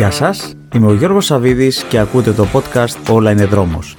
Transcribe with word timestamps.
Γεια 0.00 0.10
σας, 0.10 0.54
είμαι 0.74 0.86
ο 0.86 0.94
Γιώργος 0.94 1.24
Σαβίδης 1.24 1.82
και 1.82 1.98
ακούτε 1.98 2.32
το 2.32 2.46
podcast 2.52 3.10
«Όλα 3.10 3.30
είναι 3.30 3.44
δρόμος». 3.44 3.96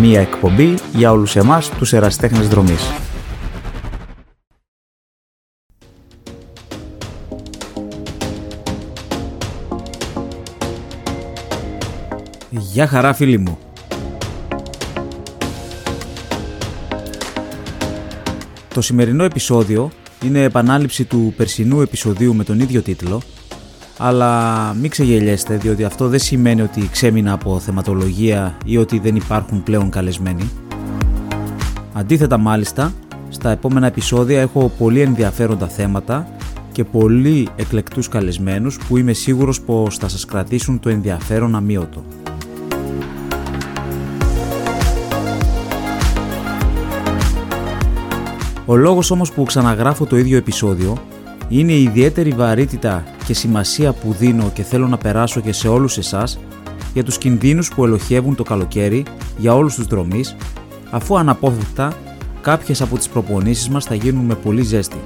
Μία 0.00 0.20
εκπομπή 0.20 0.74
για 0.94 1.12
όλους 1.12 1.36
εμάς 1.36 1.70
τους 1.70 1.92
εραστέχνες 1.92 2.48
δρομής. 2.48 2.90
Γεια 12.50 12.86
χαρά 12.86 13.12
φίλοι 13.12 13.38
μου. 13.38 13.58
Το 18.74 18.80
σημερινό 18.80 19.24
επεισόδιο 19.24 19.90
είναι 20.24 20.42
επανάληψη 20.42 21.04
του 21.04 21.34
περσινού 21.36 21.80
επεισοδίου 21.80 22.34
με 22.34 22.44
τον 22.44 22.60
ίδιο 22.60 22.82
τίτλο 22.82 23.22
αλλά 24.02 24.74
μην 24.80 24.90
ξεγελιέστε 24.90 25.56
διότι 25.56 25.84
αυτό 25.84 26.08
δεν 26.08 26.18
σημαίνει 26.18 26.60
ότι 26.60 26.88
ξέμεινα 26.92 27.32
από 27.32 27.58
θεματολογία 27.58 28.56
ή 28.64 28.76
ότι 28.76 28.98
δεν 28.98 29.16
υπάρχουν 29.16 29.62
πλέον 29.62 29.90
καλεσμένοι. 29.90 30.50
Αντίθετα 31.92 32.38
μάλιστα, 32.38 32.92
στα 33.28 33.50
επόμενα 33.50 33.86
επεισόδια 33.86 34.40
έχω 34.40 34.72
πολύ 34.78 35.00
ενδιαφέροντα 35.00 35.66
θέματα 35.66 36.28
και 36.72 36.84
πολύ 36.84 37.48
εκλεκτούς 37.56 38.08
καλεσμένους 38.08 38.78
που 38.88 38.96
είμαι 38.96 39.12
σίγουρος 39.12 39.60
πως 39.60 39.96
θα 39.96 40.08
σας 40.08 40.24
κρατήσουν 40.24 40.80
το 40.80 40.88
ενδιαφέρον 40.88 41.54
αμύωτο. 41.54 42.04
Ο 48.66 48.76
λόγος 48.76 49.10
όμως 49.10 49.32
που 49.32 49.42
ξαναγράφω 49.42 50.06
το 50.06 50.16
ίδιο 50.16 50.36
επεισόδιο 50.36 50.96
είναι 51.52 51.72
η 51.72 51.82
ιδιαίτερη 51.82 52.30
βαρύτητα 52.30 53.04
και 53.26 53.34
σημασία 53.34 53.92
που 53.92 54.14
δίνω 54.18 54.50
και 54.54 54.62
θέλω 54.62 54.86
να 54.88 54.98
περάσω 54.98 55.40
και 55.40 55.52
σε 55.52 55.68
όλους 55.68 55.98
εσάς 55.98 56.38
για 56.92 57.04
τους 57.04 57.18
κινδύνους 57.18 57.74
που 57.74 57.84
ελοχεύουν 57.84 58.34
το 58.34 58.42
καλοκαίρι 58.42 59.04
για 59.38 59.54
όλους 59.54 59.74
τους 59.74 59.86
δρομείς, 59.86 60.36
αφού 60.90 61.18
αναπόφευκτα 61.18 61.92
κάποιες 62.40 62.82
από 62.82 62.96
τις 62.96 63.08
προπονήσεις 63.08 63.68
μας 63.68 63.84
θα 63.84 63.94
γίνουν 63.94 64.24
με 64.24 64.34
πολύ 64.34 64.62
ζέστη. 64.62 64.96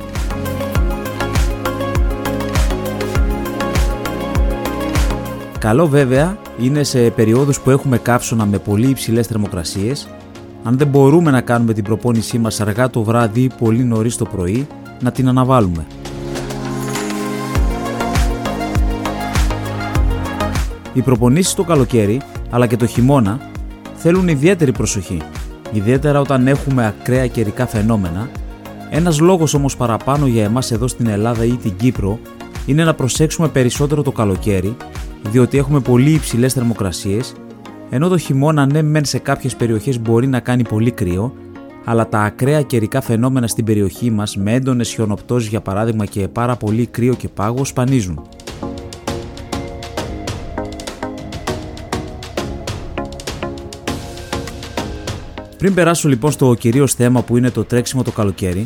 Καλό 5.59 5.87
βέβαια 5.87 6.39
είναι 6.61 6.83
σε 6.83 7.11
περιόδους 7.11 7.61
που 7.61 7.71
έχουμε 7.71 7.99
καύσωνα 7.99 8.47
με 8.47 8.59
πολύ 8.59 8.89
υψηλές 8.89 9.27
θερμοκρασίες, 9.27 10.09
αν 10.63 10.79
δεν 10.79 10.87
μπορούμε 10.87 11.31
να 11.31 11.41
κάνουμε 11.41 11.73
την 11.73 11.85
προπόνησή 11.85 12.39
μας 12.39 12.61
αργά 12.61 12.91
το 12.91 13.03
βράδυ 13.03 13.41
ή 13.41 13.51
πολύ 13.59 13.85
νωρίς 13.85 14.17
το 14.17 14.25
πρωί, 14.25 14.67
να 15.01 15.13
την 15.13 15.29
αναβάλουμε. 15.29 15.87
Οι 20.95 21.01
προπονήσεις 21.01 21.55
το 21.55 21.65
καλοκαίρι 21.65 22.21
αλλά 22.51 22.67
και 22.67 22.77
το 22.77 22.87
χειμώνα 22.87 23.41
θέλουν 23.95 24.29
ιδιαίτερη 24.29 24.73
προσοχή, 24.73 25.21
ιδιαίτερα 25.73 26.21
όταν 26.21 26.47
έχουμε 26.47 26.87
ακραία 26.87 27.27
καιρικά 27.27 27.67
φαινόμενα. 27.67 28.29
Ένας 28.91 29.21
λόγος 29.21 29.55
όμως 29.55 29.77
παραπάνω 29.77 30.27
για 30.27 30.45
εμάς 30.45 30.71
εδώ 30.71 30.89
στην 30.89 31.07
Ελλάδα 31.07 31.45
ή 31.45 31.53
την 31.53 31.77
Κύπρο 31.77 32.19
είναι 32.67 32.85
να 32.85 32.95
προσέξουμε 32.95 33.49
περισσότερο 33.49 34.03
το 34.03 34.13
καλοκαίρι, 34.13 34.77
διότι 35.31 35.59
έχουμε 35.59 35.81
πολύ 35.81 36.11
υψηλές 36.11 36.53
θερμοκρασίες, 36.53 37.35
ενώ 37.91 38.09
το 38.09 38.19
χειμώνα 38.19 38.67
ναι, 38.67 38.83
μεν 38.83 39.05
σε 39.05 39.19
κάποιες 39.19 39.57
περιοχές 39.57 40.01
μπορεί 40.01 40.27
να 40.27 40.41
κάνει 40.41 40.63
πολύ 40.63 40.91
κρύο, 40.91 41.35
αλλά 41.85 42.09
τα 42.09 42.21
ακραία 42.21 42.63
καιρικά 42.63 43.01
φαινόμενα 43.01 43.47
στην 43.47 43.65
περιοχή 43.65 44.11
μας 44.11 44.37
με 44.37 44.53
έντονες 44.53 44.93
χιονοπτώσεις 44.93 45.49
για 45.49 45.61
παράδειγμα 45.61 46.05
και 46.05 46.29
πάρα 46.29 46.57
πολύ 46.57 46.87
κρύο 46.87 47.15
και 47.15 47.29
πάγο 47.29 47.65
σπανίζουν. 47.65 48.23
Πριν 55.65 55.77
περάσω 55.77 56.09
λοιπόν 56.09 56.31
στο 56.31 56.55
κυρίως 56.55 56.95
θέμα 56.95 57.23
που 57.23 57.37
είναι 57.37 57.51
το 57.51 57.65
τρέξιμο 57.65 58.03
το 58.03 58.11
καλοκαίρι, 58.11 58.65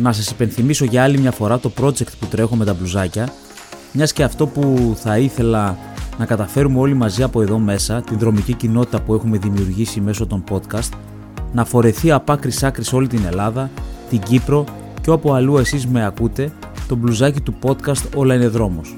να 0.00 0.12
σας 0.12 0.30
υπενθυμίσω 0.30 0.84
για 0.84 1.02
άλλη 1.02 1.18
μια 1.18 1.30
φορά 1.30 1.58
το 1.58 1.72
project 1.80 2.12
που 2.20 2.26
τρέχω 2.30 2.56
με 2.56 2.64
τα 2.64 2.74
μπλουζάκια, 2.74 3.32
μιας 3.92 4.12
και 4.12 4.22
αυτό 4.22 4.46
που 4.46 4.94
θα 5.02 5.18
ήθελα 5.18 5.78
να 6.18 6.24
καταφέρουμε 6.24 6.78
όλοι 6.78 6.94
μαζί 6.94 7.22
από 7.22 7.42
εδώ 7.42 7.58
μέσα, 7.58 8.02
την 8.02 8.18
δρομική 8.18 8.52
κοινότητα 8.52 9.00
που 9.00 9.14
έχουμε 9.14 9.38
δημιουργήσει 9.38 10.00
μέσω 10.00 10.26
των 10.26 10.44
podcast, 10.50 10.88
να 11.52 11.64
φορεθεί 11.64 12.10
από 12.10 12.32
άκρης 12.32 12.62
άκρης 12.62 12.92
όλη 12.92 13.06
την 13.06 13.24
Ελλάδα, 13.26 13.70
την 14.10 14.18
Κύπρο 14.18 14.64
και 15.00 15.10
όπου 15.10 15.32
αλλού 15.32 15.56
εσείς 15.56 15.86
με 15.86 16.04
ακούτε, 16.04 16.52
το 16.88 16.94
μπλουζάκι 16.96 17.40
του 17.40 17.54
podcast 17.62 18.08
Όλα 18.14 18.34
είναι 18.34 18.48
δρόμος. 18.48 18.96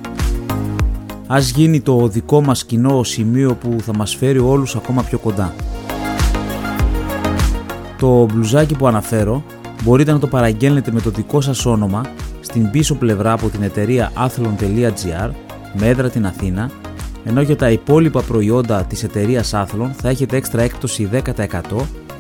Ας 1.27 1.51
γίνει 1.51 1.81
το 1.81 2.09
δικό 2.09 2.41
μας 2.41 2.65
κοινό 2.65 3.03
σημείο 3.03 3.55
που 3.55 3.77
θα 3.81 3.95
μας 3.97 4.15
φέρει 4.15 4.39
όλους 4.39 4.77
ακόμα 4.77 5.03
πιο 5.03 5.19
κοντά. 5.19 5.55
Το 7.99 8.25
μπλουζάκι 8.25 8.75
που 8.75 8.87
αναφέρω 8.87 9.43
μπορείτε 9.83 10.13
να 10.13 10.19
το 10.19 10.27
παραγγέλνετε 10.27 10.93
με 10.93 11.01
το 11.01 11.11
δικό 11.11 11.41
σας 11.41 11.67
όνομα 11.67 12.03
στην 12.41 12.71
πίσω 12.71 12.95
πλευρά 12.95 13.33
από 13.33 13.49
την 13.49 13.63
εταιρεία 13.63 14.13
athlon.gr 14.27 15.31
με 15.73 15.89
έδρα 15.89 16.11
την 16.11 16.27
Αθήνα 16.27 16.71
ενώ 17.25 17.41
για 17.41 17.57
τα 17.57 17.71
υπόλοιπα 17.71 18.23
προϊόντα 18.23 18.85
της 18.85 19.03
εταιρείας 19.03 19.53
Athlon 19.55 19.91
θα 20.01 20.09
έχετε 20.09 20.37
έξτρα 20.37 20.63
έκπτωση 20.63 21.09
10% 21.13 21.61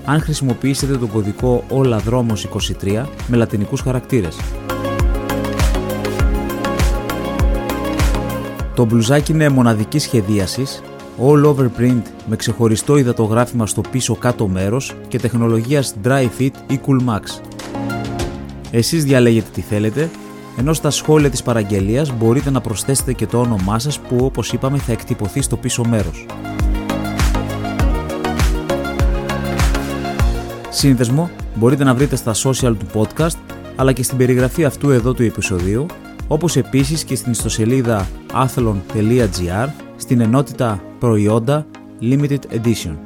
αν 0.04 0.20
χρησιμοποιήσετε 0.20 0.96
τον 0.96 1.10
κωδικό 1.10 1.64
OLADROMOS23 1.70 3.04
με 3.26 3.36
λατινικούς 3.36 3.80
χαρακτήρες. 3.80 4.36
Το 8.74 8.84
μπλουζάκι 8.84 9.32
είναι 9.32 9.48
μοναδικής 9.48 10.02
σχεδίασης 10.02 10.82
all 11.18 11.44
over 11.44 11.68
print 11.78 12.02
με 12.26 12.36
ξεχωριστό 12.36 12.96
υδατογράφημα 12.96 13.66
στο 13.66 13.80
πίσω 13.90 14.14
κάτω 14.14 14.48
μέρος 14.48 14.94
και 15.08 15.18
τεχνολογίας 15.18 15.94
Dry 16.04 16.28
Fit 16.38 16.50
ή 16.66 16.80
Cool 16.86 17.08
Max. 17.08 17.22
Εσείς 18.70 19.04
διαλέγετε 19.04 19.48
τι 19.52 19.60
θέλετε, 19.60 20.10
ενώ 20.58 20.72
στα 20.72 20.90
σχόλια 20.90 21.30
της 21.30 21.42
παραγγελίας 21.42 22.16
μπορείτε 22.16 22.50
να 22.50 22.60
προσθέσετε 22.60 23.12
και 23.12 23.26
το 23.26 23.40
όνομά 23.40 23.78
σας 23.78 23.98
που 23.98 24.16
όπως 24.24 24.52
είπαμε 24.52 24.78
θα 24.78 24.92
εκτυπωθεί 24.92 25.40
στο 25.40 25.56
πίσω 25.56 25.84
μέρος. 25.88 26.26
Σύνδεσμο 30.70 31.30
μπορείτε 31.54 31.84
να 31.84 31.94
βρείτε 31.94 32.16
στα 32.16 32.34
social 32.34 32.74
του 32.78 32.86
podcast 32.94 33.36
αλλά 33.76 33.92
και 33.92 34.02
στην 34.02 34.16
περιγραφή 34.16 34.64
αυτού 34.64 34.90
εδώ 34.90 35.12
του 35.14 35.22
επεισοδίου 35.22 35.86
όπως 36.28 36.56
επίσης 36.56 37.04
και 37.04 37.14
στην 37.14 37.32
ιστοσελίδα 37.32 38.08
athlon.gr 38.32 39.85
στην 39.96 40.20
ενότητα 40.20 40.82
προϊόντα 40.98 41.66
Limited 42.00 42.38
Edition. 42.50 42.96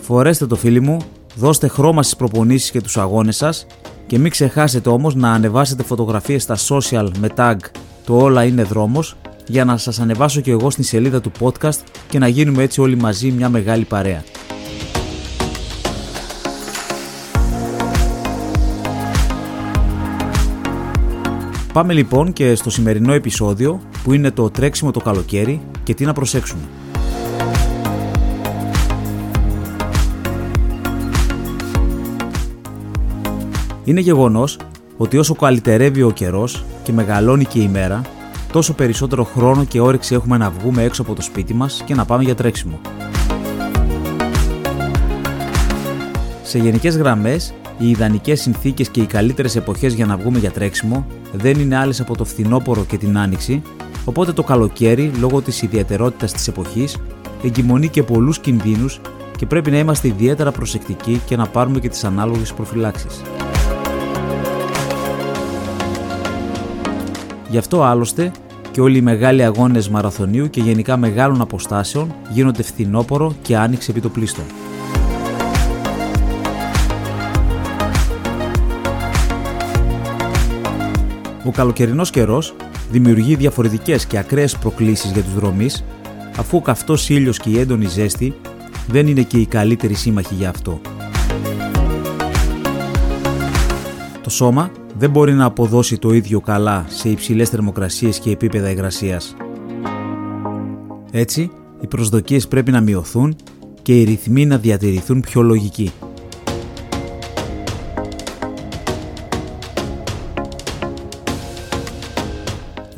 Φορέστε 0.00 0.46
το 0.46 0.56
φίλοι 0.56 0.80
μου, 0.80 0.98
δώστε 1.36 1.68
χρώμα 1.68 2.02
στις 2.02 2.16
προπονήσεις 2.16 2.70
και 2.70 2.80
τους 2.80 2.96
αγώνες 2.96 3.36
σας 3.36 3.66
και 4.06 4.18
μην 4.18 4.30
ξεχάσετε 4.30 4.88
όμως 4.88 5.14
να 5.14 5.32
ανεβάσετε 5.32 5.82
φωτογραφίες 5.82 6.42
στα 6.42 6.56
social 6.68 7.10
με 7.18 7.28
tag 7.36 7.56
το 8.04 8.16
όλα 8.16 8.44
είναι 8.44 8.62
δρόμος 8.62 9.16
για 9.46 9.64
να 9.64 9.76
σας 9.76 10.00
ανεβάσω 10.00 10.40
και 10.40 10.50
εγώ 10.50 10.70
στην 10.70 10.84
σελίδα 10.84 11.20
του 11.20 11.32
podcast 11.40 11.78
και 12.08 12.18
να 12.18 12.28
γίνουμε 12.28 12.62
έτσι 12.62 12.80
όλοι 12.80 12.96
μαζί 12.96 13.30
μια 13.30 13.48
μεγάλη 13.48 13.84
παρέα. 13.84 14.22
Πάμε 21.78 21.92
λοιπόν 21.92 22.32
και 22.32 22.54
στο 22.54 22.70
σημερινό 22.70 23.12
επεισόδιο 23.12 23.80
που 24.04 24.12
είναι 24.12 24.30
το 24.30 24.50
τρέξιμο 24.50 24.90
το 24.90 25.00
καλοκαίρι 25.00 25.60
και 25.82 25.94
τι 25.94 26.04
να 26.04 26.12
προσέξουμε. 26.12 26.62
Είναι 33.84 34.00
γεγονός 34.00 34.58
ότι 34.96 35.18
όσο 35.18 35.34
καλυτερεύει 35.34 36.02
ο 36.02 36.10
καιρός 36.10 36.64
και 36.82 36.92
μεγαλώνει 36.92 37.44
και 37.44 37.60
η 37.60 37.68
μέρα, 37.68 38.02
τόσο 38.52 38.74
περισσότερο 38.74 39.24
χρόνο 39.24 39.64
και 39.64 39.80
όρεξη 39.80 40.14
έχουμε 40.14 40.36
να 40.36 40.50
βγούμε 40.50 40.82
έξω 40.82 41.02
από 41.02 41.14
το 41.14 41.22
σπίτι 41.22 41.54
μας 41.54 41.82
και 41.86 41.94
να 41.94 42.04
πάμε 42.04 42.22
για 42.22 42.34
τρέξιμο. 42.34 42.80
Σε 46.42 46.58
γενικές 46.58 46.96
γραμμές, 46.96 47.54
οι 47.78 47.90
ιδανικές 47.90 48.40
συνθήκες 48.40 48.88
και 48.88 49.00
οι 49.00 49.06
καλύτερες 49.06 49.56
εποχές 49.56 49.94
για 49.94 50.06
να 50.06 50.16
βγούμε 50.16 50.38
για 50.38 50.50
τρέξιμο 50.50 51.06
δεν 51.32 51.58
είναι 51.58 51.76
άλλες 51.76 52.00
από 52.00 52.16
το 52.16 52.24
φθινόπωρο 52.24 52.84
και 52.84 52.96
την 52.96 53.18
άνοιξη, 53.18 53.62
οπότε 54.04 54.32
το 54.32 54.42
καλοκαίρι, 54.42 55.10
λόγω 55.20 55.40
της 55.40 55.62
ιδιαιτερότητας 55.62 56.32
της 56.32 56.48
εποχής, 56.48 56.96
εγκυμονεί 57.44 57.88
και 57.88 58.02
πολλούς 58.02 58.38
κινδύνους 58.38 59.00
και 59.36 59.46
πρέπει 59.46 59.70
να 59.70 59.78
είμαστε 59.78 60.08
ιδιαίτερα 60.08 60.50
προσεκτικοί 60.50 61.20
και 61.26 61.36
να 61.36 61.46
πάρουμε 61.46 61.78
και 61.78 61.88
τις 61.88 62.04
ανάλογες 62.04 62.52
προφυλάξεις. 62.52 63.22
Γι' 67.50 67.58
αυτό 67.58 67.82
άλλωστε 67.82 68.32
και 68.70 68.80
όλοι 68.80 68.98
οι 68.98 69.02
μεγάλοι 69.02 69.44
αγώνες 69.44 69.88
μαραθωνίου 69.88 70.50
και 70.50 70.60
γενικά 70.60 70.96
μεγάλων 70.96 71.40
αποστάσεων 71.40 72.14
γίνονται 72.30 72.62
φθινόπωρο 72.62 73.34
και 73.42 73.56
άνοιξη 73.56 73.90
επί 73.90 74.00
το 74.00 74.08
πλήστο. 74.08 74.42
Ο 81.48 81.50
καλοκαιρινός 81.50 82.10
καιρός 82.10 82.54
δημιουργεί 82.90 83.34
διαφορετικές 83.34 84.06
και 84.06 84.18
ακραίες 84.18 84.56
προκλήσεις 84.56 85.10
για 85.10 85.22
τους 85.22 85.34
δρομείς, 85.34 85.84
αφού 86.36 86.56
ο 86.56 86.60
καυτός 86.60 87.08
ήλιος 87.08 87.38
και 87.38 87.50
η 87.50 87.58
έντονη 87.58 87.86
ζέστη 87.86 88.34
δεν 88.86 89.06
είναι 89.06 89.22
και 89.22 89.38
οι 89.38 89.46
καλύτεροι 89.46 89.94
σύμμαχοι 89.94 90.34
για 90.34 90.48
αυτό. 90.48 90.80
Το 94.22 94.30
σώμα 94.30 94.70
δεν 94.98 95.10
μπορεί 95.10 95.32
να 95.32 95.44
αποδώσει 95.44 95.98
το 95.98 96.12
ίδιο 96.12 96.40
καλά 96.40 96.84
σε 96.88 97.08
υψηλές 97.08 97.48
θερμοκρασίες 97.48 98.18
και 98.18 98.30
επίπεδα 98.30 98.70
υγρασίας. 98.70 99.36
Έτσι, 101.10 101.50
οι 101.80 101.86
προσδοκίες 101.86 102.48
πρέπει 102.48 102.70
να 102.70 102.80
μειωθούν 102.80 103.36
και 103.82 104.00
οι 104.00 104.04
ρυθμοί 104.04 104.46
να 104.46 104.58
διατηρηθούν 104.58 105.20
πιο 105.20 105.42
λογικοί. 105.42 105.92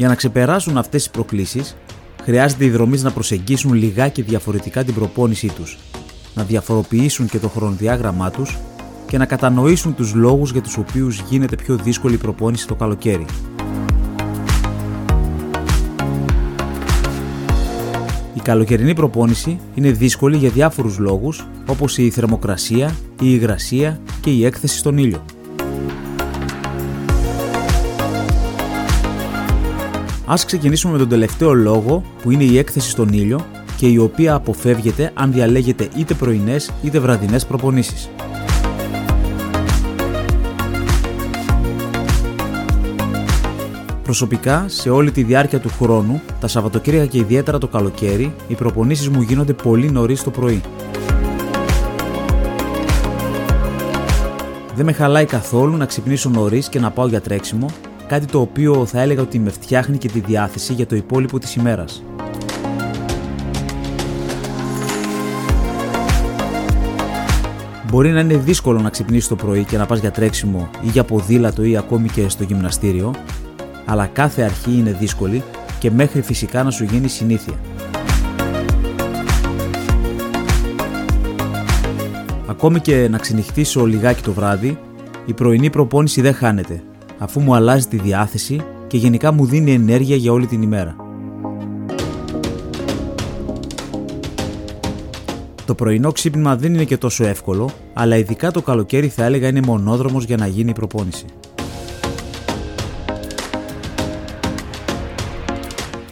Για 0.00 0.08
να 0.08 0.14
ξεπεράσουν 0.14 0.79
αυτές 0.79 1.02
τις 1.02 1.11
προκλήσεις, 1.11 1.76
χρειάζεται 2.23 2.64
οι 2.64 2.70
δρομείς 2.70 3.02
να 3.02 3.11
προσεγγίσουν 3.11 3.73
λιγάκι 3.73 4.23
διαφορετικά 4.23 4.85
την 4.85 4.94
προπόνησή 4.94 5.52
τους, 5.56 5.79
να 6.35 6.43
διαφοροποιήσουν 6.43 7.26
και 7.26 7.38
το 7.38 7.49
χρονοδιάγραμμά 7.49 8.31
τους 8.31 8.58
και 9.06 9.19
να 9.19 9.26
κατανοήσουν 9.26 9.94
τους 9.94 10.14
λόγους 10.14 10.50
για 10.50 10.61
τους 10.61 10.76
οποίους 10.76 11.20
γίνεται 11.29 11.56
πιο 11.56 11.76
δύσκολη 11.76 12.14
η 12.14 12.17
προπόνηση 12.17 12.67
το 12.67 12.75
καλοκαίρι. 12.75 13.25
Η 18.35 18.41
καλοκαιρινή 18.43 18.94
προπόνηση 18.94 19.61
είναι 19.75 19.91
δύσκολη 19.91 20.37
για 20.37 20.50
διάφορους 20.50 20.99
λόγους 20.99 21.46
όπως 21.67 21.99
η 21.99 22.11
θερμοκρασία, 22.11 22.96
η 23.11 23.26
υγρασία 23.26 24.00
και 24.20 24.31
η 24.31 24.44
έκθεση 24.44 24.79
στον 24.79 24.99
ήλιο. 24.99 25.25
Ας 30.32 30.44
ξεκινήσουμε 30.44 30.93
με 30.93 30.99
τον 30.99 31.09
τελευταίο 31.09 31.53
λόγο 31.53 32.03
που 32.23 32.31
είναι 32.31 32.44
η 32.44 32.59
έκθεση 32.59 32.91
στον 32.91 33.09
ήλιο 33.09 33.47
και 33.77 33.87
η 33.87 33.99
οποία 33.99 34.35
αποφεύγεται 34.35 35.11
αν 35.15 35.32
διαλέγετε 35.32 35.88
είτε 35.97 36.15
πρωινές 36.15 36.71
είτε 36.82 36.99
βραδινές 36.99 37.47
προπονήσεις. 37.47 38.11
Προσωπικά, 44.03 44.65
σε 44.69 44.91
όλη 44.91 45.11
τη 45.11 45.23
διάρκεια 45.23 45.61
του 45.61 45.69
χρόνου, 45.69 46.21
τα 46.41 46.49
Σαββατοκύριακα 46.49 47.06
και 47.06 47.19
ιδιαίτερα 47.19 47.59
το 47.59 47.69
καλοκαίρι, 47.69 48.35
οι 48.49 48.55
προπονήσεις 48.55 49.09
μου 49.09 49.21
γίνονται 49.21 49.53
πολύ 49.53 49.91
νωρίς 49.91 50.23
το 50.23 50.31
πρωί. 50.31 50.61
Δεν 54.75 54.85
με 54.85 54.93
χαλάει 54.93 55.25
καθόλου 55.25 55.77
να 55.77 55.87
ξυπνήσω 55.87 56.29
νωρίς 56.29 56.69
και 56.69 56.81
να 56.81 56.91
πάω 56.91 57.06
για 57.06 57.21
τρέξιμο, 57.21 57.67
κάτι 58.10 58.26
το 58.26 58.40
οποίο 58.40 58.86
θα 58.86 59.00
έλεγα 59.00 59.22
ότι 59.22 59.38
με 59.38 59.50
φτιάχνει 59.50 59.98
και 59.98 60.08
τη 60.08 60.20
διάθεση 60.20 60.72
για 60.72 60.86
το 60.86 60.96
υπόλοιπο 60.96 61.38
της 61.38 61.54
ημέρας. 61.54 62.02
Μπορεί 67.90 68.10
να 68.10 68.20
είναι 68.20 68.36
δύσκολο 68.36 68.80
να 68.80 68.90
ξυπνήσεις 68.90 69.28
το 69.28 69.36
πρωί 69.36 69.64
και 69.64 69.76
να 69.76 69.86
πας 69.86 70.00
για 70.00 70.10
τρέξιμο 70.10 70.70
ή 70.82 70.88
για 70.88 71.04
ποδήλατο 71.04 71.62
ή 71.64 71.76
ακόμη 71.76 72.08
και 72.08 72.28
στο 72.28 72.44
γυμναστήριο, 72.44 73.14
αλλά 73.84 74.06
κάθε 74.06 74.42
αρχή 74.42 74.72
είναι 74.72 74.96
δύσκολη 75.00 75.42
και 75.78 75.90
μέχρι 75.90 76.22
φυσικά 76.22 76.62
να 76.62 76.70
σου 76.70 76.84
γίνει 76.84 77.08
συνήθεια. 77.08 77.54
Ακόμη 82.46 82.80
και 82.80 83.08
να 83.10 83.18
ξενυχτήσω 83.18 83.86
λιγάκι 83.86 84.22
το 84.22 84.32
βράδυ, 84.32 84.78
η 85.26 85.32
πρωινή 85.32 85.70
προπόνηση 85.70 86.20
δεν 86.20 86.34
χάνεται, 86.34 86.82
αφού 87.22 87.40
μου 87.40 87.55
αλλάζει 87.55 87.87
τη 87.87 87.96
διάθεση 87.96 88.61
και 88.87 88.96
γενικά 88.96 89.32
μου 89.32 89.44
δίνει 89.46 89.72
ενέργεια 89.72 90.17
για 90.17 90.32
όλη 90.32 90.46
την 90.46 90.62
ημέρα. 90.62 90.96
Το 95.64 95.75
πρωινό 95.75 96.12
ξύπνημα 96.12 96.56
δεν 96.56 96.75
είναι 96.75 96.84
και 96.84 96.96
τόσο 96.96 97.25
εύκολο, 97.25 97.70
αλλά 97.93 98.17
ειδικά 98.17 98.50
το 98.50 98.62
καλοκαίρι 98.62 99.08
θα 99.08 99.25
έλεγα 99.25 99.49
είναι 99.49 99.61
μονόδρομος 99.61 100.25
για 100.25 100.37
να 100.37 100.46
γίνει 100.46 100.70
η 100.70 100.72
προπόνηση. 100.72 101.25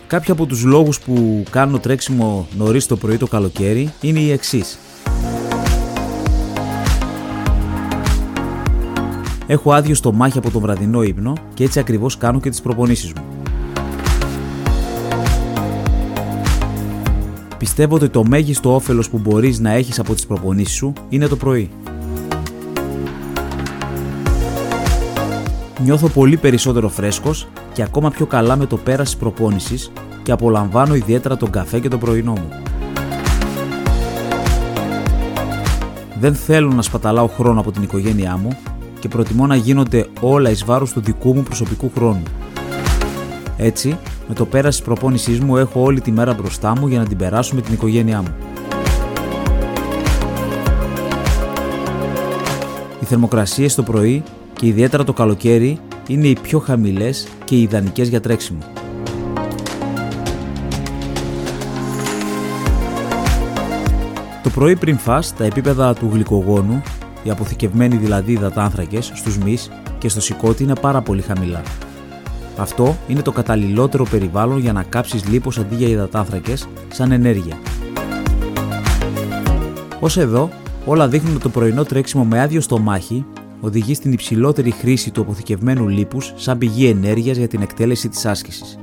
Κάποιοι 0.07 0.33
από 0.33 0.47
τους 0.47 0.65
λόγους 0.65 1.01
που 1.01 1.43
κάνω 1.51 1.79
τρέξιμο 1.79 2.47
νωρίς 2.57 2.87
το 2.87 2.97
πρωί 2.97 3.17
το 3.17 3.27
καλοκαίρι 3.27 3.93
είναι 4.01 4.19
οι 4.19 4.31
εξής. 4.31 4.79
Έχω 9.51 9.73
άδειο 9.73 9.95
στο 9.95 10.13
μάχη 10.13 10.39
από 10.39 10.51
τον 10.51 10.61
βραδινό 10.61 11.03
ύπνο 11.03 11.33
και 11.55 11.65
έτσι 11.65 11.79
ακριβώς 11.79 12.17
κάνω 12.17 12.41
και 12.41 12.51
τις 12.51 12.61
προπονήσεις 12.61 13.13
μου. 13.13 13.23
Πιστεύω 17.59 17.95
ότι 17.95 18.09
το 18.09 18.25
μέγιστο 18.25 18.75
όφελος 18.75 19.11
που 19.11 19.19
μπορείς 19.19 19.59
να 19.59 19.71
έχεις 19.71 19.99
από 19.99 20.15
τις 20.15 20.27
προπονήσεις 20.27 20.75
σου 20.77 20.93
είναι 21.09 21.27
το 21.27 21.37
πρωί. 21.37 21.71
Νιώθω 25.83 26.09
πολύ 26.09 26.37
περισσότερο 26.37 26.89
φρέσκος 26.89 27.49
και 27.73 27.83
ακόμα 27.83 28.11
πιο 28.11 28.27
καλά 28.27 28.57
με 28.57 28.67
το 28.67 28.77
πέρας 28.77 29.07
της 29.07 29.17
προπόνησης 29.17 29.93
και 30.23 30.33
απολαμβάνω 30.33 30.95
ιδιαίτερα 30.95 31.37
τον 31.37 31.51
καφέ 31.51 31.79
και 31.79 31.89
το 31.89 31.99
πρωινό 31.99 32.33
μου. 32.33 32.49
Δεν 36.21 36.35
θέλω 36.35 36.73
να 36.73 36.83
σπαταλάω 36.83 37.27
χρόνο 37.27 37.61
από 37.61 37.73
την 37.73 37.83
οικογένειά 37.83 38.37
μου 38.37 38.59
και 39.01 39.09
προτιμώ 39.09 39.47
να 39.47 39.57
γίνονται 39.57 40.07
όλα 40.21 40.51
εις 40.51 40.65
βάρος 40.65 40.93
του 40.93 41.01
δικού 41.01 41.35
μου 41.35 41.43
προσωπικού 41.43 41.91
χρόνου. 41.95 42.23
Έτσι, 43.57 43.99
με 44.29 44.35
το 44.35 44.47
πέρας 44.47 44.77
της 44.77 44.85
προπόνησής 44.85 45.41
μου 45.41 45.57
έχω 45.57 45.83
όλη 45.83 46.01
τη 46.01 46.11
μέρα 46.11 46.35
μπροστά 46.35 46.79
μου 46.79 46.87
για 46.87 46.99
να 46.99 47.07
την 47.07 47.17
περάσω 47.17 47.55
με 47.55 47.61
την 47.61 47.75
οικογένειά 47.75 48.23
μου. 48.23 48.35
Οι 53.01 53.05
θερμοκρασίες 53.05 53.75
το 53.75 53.83
πρωί 53.83 54.23
και 54.53 54.67
ιδιαίτερα 54.67 55.05
το 55.05 55.13
καλοκαίρι 55.13 55.79
είναι 56.09 56.27
οι 56.27 56.37
πιο 56.43 56.59
χαμηλές 56.59 57.29
και 57.45 57.55
οι 57.55 57.63
ιδανικές 57.63 58.09
για 58.09 58.21
τρέξιμο. 58.21 58.59
Το 64.43 64.51
πρωί 64.55 64.77
πριν 64.77 64.99
φας, 64.99 65.35
τα 65.35 65.45
επίπεδα 65.45 65.95
του 65.95 66.11
γλυκογόνου, 66.13 66.83
οι 67.29 67.31
αποθηκευμένοι 67.31 67.97
δηλαδή 67.97 68.33
υδατάνθρακες 68.33 69.11
στους 69.15 69.39
μυς 69.39 69.71
και 69.99 70.09
στο 70.09 70.21
σηκώτη 70.21 70.63
είναι 70.63 70.75
πάρα 70.81 71.01
πολύ 71.01 71.23
χαμηλά. 71.23 71.63
Αυτό 72.57 72.97
είναι 73.09 73.23
το 73.23 73.33
καταλληλότερο 73.33 74.05
περιβάλλον 74.11 74.59
για 74.59 74.73
να 74.73 74.83
κάψεις 74.83 75.29
λίπος 75.29 75.59
αντί 75.59 75.75
για 75.75 75.89
υδατάνθρακες 75.89 76.69
σαν 76.93 77.13
ενέργεια. 77.13 77.59
Ως 80.01 80.17
εδώ, 80.17 80.51
όλα 80.85 81.09
δείχνουν 81.09 81.33
ότι 81.33 81.43
το 81.43 81.49
πρωινό 81.49 81.85
τρέξιμο 81.85 82.25
με 82.25 82.41
άδειο 82.41 82.61
στομάχι 82.61 83.25
οδηγεί 83.61 83.95
στην 83.95 84.13
υψηλότερη 84.13 84.71
χρήση 84.71 85.11
του 85.11 85.21
αποθηκευμένου 85.21 85.89
λίπους 85.89 86.33
σαν 86.37 86.59
πηγή 86.59 86.87
ενέργειας 86.87 87.37
για 87.37 87.49
την 87.49 87.63
εκτέλεση 87.63 88.09
της 88.09 88.27
άσκησης. 88.27 88.79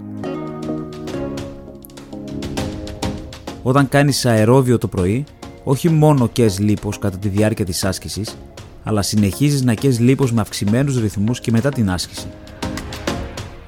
Όταν 3.63 3.89
κάνεις 3.89 4.25
αερόβιο 4.25 4.77
το 4.77 4.87
πρωί, 4.87 5.23
όχι 5.67 5.89
μόνο 5.89 6.27
κες 6.27 6.59
λίπος 6.59 6.99
κατά 6.99 7.17
τη 7.17 7.27
διάρκεια 7.27 7.65
της 7.65 7.85
άσκησης, 7.85 8.37
αλλά 8.83 9.01
συνεχίζεις 9.01 9.63
να 9.63 9.73
κες 9.73 9.99
λίπος 9.99 10.31
με 10.33 10.41
αυξημένους 10.41 10.99
ρυθμούς 10.99 11.39
και 11.39 11.51
μετά 11.51 11.69
την 11.69 11.89
άσκηση. 11.89 12.27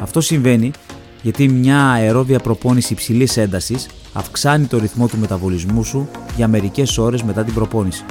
Αυτό 0.01 0.21
συμβαίνει 0.21 0.71
γιατί 1.21 1.47
μια 1.47 1.89
αερόβια 1.89 2.39
προπόνηση 2.39 2.93
υψηλής 2.93 3.37
έντασης 3.37 3.87
αυξάνει 4.13 4.65
το 4.65 4.77
ρυθμό 4.77 5.07
του 5.07 5.17
μεταβολισμού 5.17 5.83
σου 5.83 6.07
για 6.35 6.47
μερικές 6.47 6.97
ώρες 6.97 7.23
μετά 7.23 7.43
την 7.43 7.53
προπόνηση. 7.53 8.05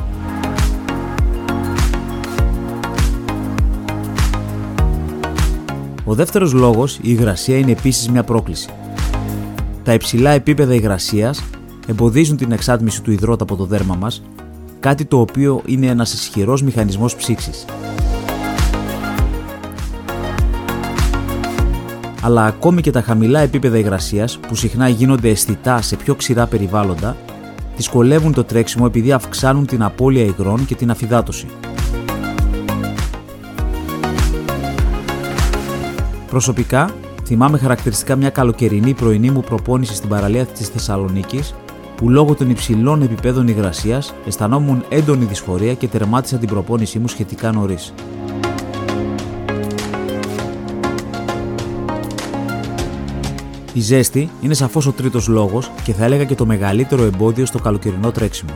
Ο 6.05 6.14
δεύτερος 6.14 6.52
λόγος, 6.52 6.97
η 6.97 7.00
υγρασία 7.02 7.59
είναι 7.59 7.71
επίσης 7.71 8.09
μια 8.09 8.25
πρόκληση. 8.25 8.69
Τα 9.83 9.93
υψηλά 9.93 10.31
επίπεδα 10.31 10.75
υγρασίας 10.75 11.43
εμποδίζουν 11.87 12.37
την 12.37 12.52
εξάτμιση 12.52 13.02
του 13.02 13.11
υδρότα 13.11 13.43
από 13.43 13.57
το 13.57 13.64
δέρμα 13.64 13.95
μας, 13.95 14.23
κάτι 14.81 15.05
το 15.05 15.21
οποίο 15.21 15.62
είναι 15.66 15.87
ένας 15.87 16.12
ισχυρός 16.12 16.62
μηχανισμός 16.62 17.16
ψήξης. 17.16 17.64
Αλλά 22.23 22.45
ακόμη 22.45 22.81
και 22.81 22.90
τα 22.90 23.02
χαμηλά 23.02 23.40
επίπεδα 23.40 23.78
υγρασίας, 23.78 24.38
που 24.38 24.55
συχνά 24.55 24.88
γίνονται 24.88 25.28
αισθητά 25.28 25.83
σε 25.83 25.97
πιο 25.97 26.14
ξηρά 26.14 26.47
περιβάλλοντα, 26.47 27.16
δυσκολεύουν 27.76 28.33
το 28.33 28.45
τρέξιμο 28.45 28.85
επειδή 28.88 29.12
αυξάνουν 29.12 29.66
την 29.66 29.83
απώλεια 29.83 30.25
υγρών 30.25 30.66
και 30.66 30.75
την 30.75 30.90
αφυδάτωση. 30.90 31.47
Προσωπικά, 36.31 36.90
θυμάμαι 37.25 37.59
χαρακτηριστικά 37.59 38.16
μια 38.16 38.31
καλοκαιρινή 38.31 38.95
πρωινή 38.95 39.31
μου 39.31 39.40
προπόνηση 39.40 39.95
στην 39.95 40.09
παραλία 40.09 40.47
της 40.47 40.69
Θεσσαλονίκης, 40.69 41.55
που 41.97 42.09
λόγω 42.09 42.35
των 42.35 42.50
υψηλών 42.50 43.03
επιπέδων 43.03 43.49
υγρασίας 43.49 44.15
αισθανόμουν 44.26 44.85
έντονη 44.88 45.25
δυσφορία 45.25 45.75
και 45.75 45.88
τερμάτισα 45.88 46.37
την 46.37 46.49
προπόνησή 46.49 46.99
μου 46.99 47.09
σχετικά 47.09 47.53
νωρίς. 47.53 47.93
Η 53.73 53.81
ζέστη 53.81 54.31
είναι 54.41 54.55
σαφώς 54.55 54.87
ο 54.87 54.93
τρίτος 54.93 55.29
λόγος 55.29 55.71
και 55.85 55.93
θα 55.93 56.05
έλεγα 56.05 56.25
και 56.25 56.35
το 56.35 56.47
μεγαλύτερο 56.47 57.03
εμπόδιο 57.03 57.47
στο 57.47 57.59
καλοκαιρινό 57.59 58.11
τρέξιμο. 58.11 58.50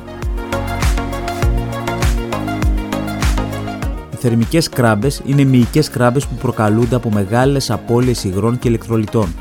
Οι 4.13 4.17
θερμικές 4.17 4.69
κράμπες 4.69 5.23
είναι 5.25 5.45
μυϊκές 5.45 5.91
κράμπες 5.91 6.27
που 6.27 6.35
προκαλούνται 6.35 6.95
από 6.95 7.11
μεγάλες 7.11 7.71
απώλειες 7.71 8.25
υγρών 8.25 8.59
και 8.59 8.69
ηλεκτρολιτών. 8.69 9.35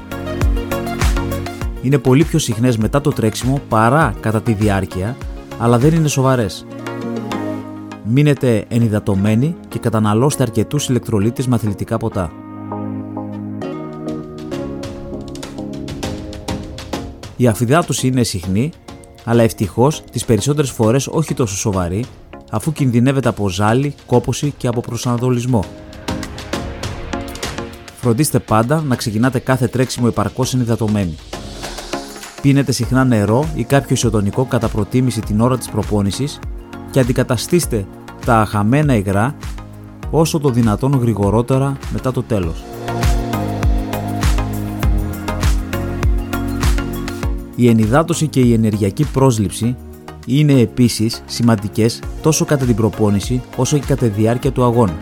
Είναι 1.82 1.98
πολύ 1.98 2.24
πιο 2.24 2.40
συχνές 2.40 2.78
μετά 2.78 3.02
το 3.02 3.10
τρέξιμο 3.10 3.62
παρά 3.70 4.14
κατά 4.20 4.42
τη 4.42 4.54
διάρκεια, 4.54 5.18
αλλά 5.60 5.78
δεν 5.78 5.94
είναι 5.94 6.08
σοβαρές. 6.08 6.66
Μείνετε 8.04 8.66
ενυδατωμένοι 8.68 9.56
και 9.68 9.80
καταναλώστε 9.80 10.44
αρκετούς 10.44 10.90
ηλεκτρολίτες 10.90 11.48
με 11.48 11.56
αθλητικά 11.56 11.98
ποτά. 11.98 12.32
Η 17.38 17.48
αφυδάτωση 17.48 18.08
είναι 18.08 18.24
συχνή, 18.24 18.72
αλλά 19.24 19.44
ευτυχώς 19.44 20.04
τις 20.12 20.26
περισσότερες 20.26 20.72
φορές 20.72 21.08
όχι 21.08 21.34
τόσο 21.34 21.56
σοβαρή, 21.56 22.06
αφού 22.52 22.72
κινδυνεύεται 22.72 23.30
από 23.30 23.50
ζάλι, 23.50 23.96
κόποση 24.06 24.54
και 24.58 24.68
από 24.68 24.82
προσανατολισμό. 24.82 25.64
Φροντίστε 28.02 28.40
πάντα 28.40 28.82
να 28.82 28.96
ξεκινάτε 28.96 29.40
κάθε 29.40 29.68
τρέξιμο 29.68 30.06
επαρκώς 30.10 30.54
ενυδατωμένοι. 30.54 31.16
Πίνετε 32.42 32.72
συχνά 32.72 33.04
νερό 33.04 33.46
ή 33.56 33.64
κάποιο 33.64 33.96
ισοτονικό 33.96 34.46
κατά 34.46 34.68
προτίμηση 34.68 35.22
την 35.22 35.42
ώρα 35.42 35.58
της 35.58 35.70
προπόνησης 35.70 36.40
και 36.92 37.00
αντικαταστήστε 37.00 37.86
τα 38.26 38.46
χαμένα 38.50 38.96
υγρά 38.96 39.36
όσο 40.12 40.40
το 40.40 40.50
δυνατόν 40.50 40.94
γρηγορότερα 40.94 41.78
μετά 41.92 42.12
το 42.12 42.24
τέλος. 42.24 42.64
Η 47.56 47.68
ενυδάτωση 47.68 48.28
και 48.28 48.40
η 48.40 48.54
ενεργειακή 48.54 49.06
πρόσληψη 49.12 49.76
είναι 50.26 50.54
επίσης 50.54 51.24
σημαντικές 51.26 52.02
τόσο 52.22 52.46
κατά 52.46 52.66
την 52.66 52.76
προπόνηση 52.76 53.42
όσο 53.56 53.78
και 53.78 53.86
κατά 53.88 54.06
τη 54.06 54.22
διάρκεια 54.22 54.52
του 54.52 54.64
αγώνα. 54.64 54.98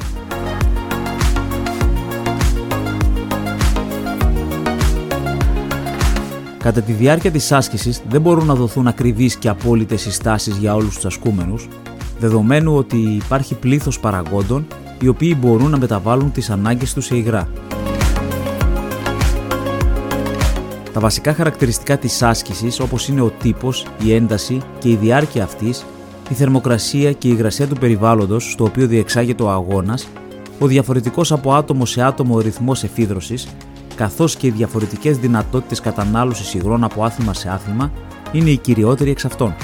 Κατά 6.68 6.82
τη 6.82 6.92
διάρκεια 6.92 7.32
της 7.32 7.52
άσκησης 7.52 8.02
δεν 8.10 8.22
μπορούν 8.22 8.46
να 8.46 8.56
δοθούν 8.56 8.88
ακριβείς 8.88 9.36
και 9.36 9.50
απόλυτες 9.50 10.02
συστάσεις 10.02 10.58
για 10.58 10.76
όλους 10.76 10.96
τους 10.96 11.06
ασκούμενους, 11.06 11.68
δεδομένου 12.20 12.76
ότι 12.76 12.98
υπάρχει 12.98 13.56
πλήθος 13.56 14.00
παραγόντων 14.00 14.68
οι 15.02 15.08
οποίοι 15.08 15.38
μπορούν 15.40 15.70
να 15.70 15.78
μεταβάλουν 15.78 16.32
τις 16.32 16.50
ανάγκες 16.50 16.94
τους 16.94 17.06
σε 17.06 17.16
υγρά. 17.16 17.50
Τα 20.94 21.00
βασικά 21.00 21.34
χαρακτηριστικά 21.34 21.98
της 21.98 22.24
άσκησης 22.24 22.80
όπως 22.80 23.08
είναι 23.08 23.22
ο 23.22 23.32
τύπος, 23.42 23.86
η 24.04 24.14
ένταση 24.14 24.62
και 24.80 24.90
η 24.90 24.96
διάρκεια 24.96 25.44
αυτής, 25.44 25.86
η 26.30 26.34
θερμοκρασία 26.34 27.12
και 27.12 27.28
η 27.28 27.32
υγρασία 27.34 27.68
του 27.68 27.76
περιβάλλοντος 27.76 28.52
στο 28.52 28.64
οποίο 28.64 28.88
διεξάγεται 28.88 29.44
ο 29.44 29.50
αγώνας, 29.50 30.08
ο 30.60 30.68
διαφορετικός 30.68 31.32
από 31.32 31.54
άτομο 31.54 31.86
σε 31.86 32.02
άτομο 32.02 32.40
ρυθμός 32.40 32.84
εφίδρωσης, 32.84 33.48
καθώς 33.98 34.36
και 34.36 34.48
οι 34.48 34.50
διαφορετικές 34.50 35.18
δυνατότητες 35.18 35.80
κατανάλωσης 35.80 36.54
υγρών 36.54 36.84
από 36.84 37.04
άθλημα 37.04 37.34
σε 37.34 37.50
άθλημα 37.50 37.92
είναι 38.32 38.50
οι 38.50 38.58
κυριότεροι 38.58 39.10
εξ 39.10 39.26
αυτών. 39.26 39.56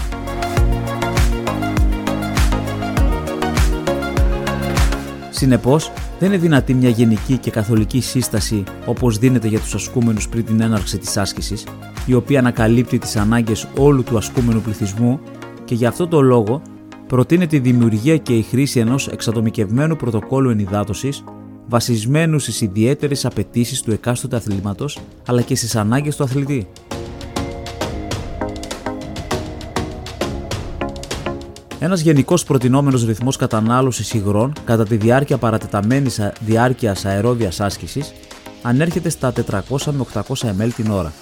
Συνεπώς, 5.29 5.91
δεν 6.19 6.29
είναι 6.29 6.37
δυνατή 6.37 6.73
μια 6.73 6.89
γενική 6.89 7.37
και 7.37 7.51
καθολική 7.51 8.01
σύσταση 8.01 8.63
όπως 8.85 9.17
δίνεται 9.17 9.47
για 9.47 9.59
τους 9.59 9.75
ασκούμενους 9.75 10.29
πριν 10.29 10.45
την 10.45 10.61
έναρξη 10.61 10.97
της 10.97 11.17
άσκησης, 11.17 11.67
η 12.05 12.13
οποία 12.13 12.39
ανακαλύπτει 12.39 12.97
τις 12.99 13.15
ανάγκες 13.15 13.67
όλου 13.77 14.03
του 14.03 14.17
ασκούμενου 14.17 14.61
πληθυσμού 14.61 15.19
και 15.65 15.75
γι' 15.75 15.85
αυτό 15.85 16.07
το 16.07 16.21
λόγο 16.21 16.61
προτείνεται 17.07 17.55
η 17.55 17.59
δημιουργία 17.59 18.17
και 18.17 18.33
η 18.33 18.41
χρήση 18.41 18.79
ενός 18.79 19.07
εξατομικευμένου 19.07 19.95
πρωτοκόλου 19.95 20.49
ενυδάτωσης 20.49 21.23
βασισμένους 21.67 22.43
στις 22.43 22.61
ιδιαίτερες 22.61 23.25
απαιτήσεις 23.25 23.81
του 23.81 23.91
εκάστοτε 23.91 24.35
αθλήματος 24.35 24.99
αλλά 25.27 25.41
και 25.41 25.55
στις 25.55 25.75
ανάγκες 25.75 26.15
του 26.15 26.23
αθλητή. 26.23 26.67
Ένας 31.79 32.01
γενικός 32.01 32.43
προτινόμενος 32.43 33.05
ρυθμός 33.05 33.37
κατανάλωσης 33.37 34.13
υγρών 34.13 34.53
κατά 34.65 34.85
τη 34.85 34.95
διάρκεια 34.95 35.37
παρατεταμένης 35.37 36.31
διάρκειας 36.39 37.05
αερόβιας 37.05 37.59
άσκησης 37.59 38.13
ανέρχεται 38.61 39.09
στα 39.09 39.33
400 39.69 39.91
με 39.91 40.05
800 40.13 40.49
ml 40.61 40.69
την 40.75 40.91
ώρα. 40.91 41.13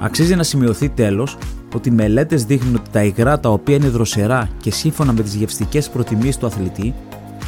Αξίζει 0.00 0.34
να 0.34 0.42
σημειωθεί 0.42 0.88
τέλος 0.88 1.38
ότι 1.74 1.88
οι 1.88 1.92
μελέτες 1.92 2.44
δείχνουν 2.44 2.74
ότι 2.74 2.90
τα 2.90 3.04
υγρά 3.04 3.40
τα 3.40 3.48
οποία 3.48 3.76
είναι 3.76 3.88
δροσερά 3.88 4.48
και 4.60 4.70
σύμφωνα 4.70 5.12
με 5.12 5.22
τις 5.22 5.34
γευστικές 5.34 5.88
προτιμίες 5.88 6.36
του 6.36 6.46
αθλητή 6.46 6.94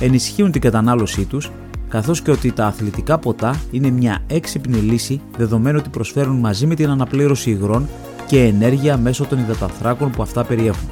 ενισχύουν 0.01 0.51
την 0.51 0.61
κατανάλωσή 0.61 1.25
τους 1.25 1.51
καθώς 1.89 2.23
και 2.23 2.31
ότι 2.31 2.53
τα 2.53 2.67
αθλητικά 2.67 3.19
ποτά 3.19 3.61
είναι 3.71 3.91
μια 3.91 4.19
έξυπνη 4.27 4.77
λύση 4.77 5.21
δεδομένου 5.37 5.79
ότι 5.81 5.89
προσφέρουν 5.89 6.39
μαζί 6.39 6.67
με 6.67 6.75
την 6.75 6.91
αναπλήρωση 6.91 7.51
υγρών 7.51 7.89
και 8.27 8.43
ενέργεια 8.43 8.97
μέσω 8.97 9.25
των 9.25 9.39
υδαταθράκων 9.39 10.11
που 10.11 10.23
αυτά 10.23 10.45
περιέχουν. 10.45 10.89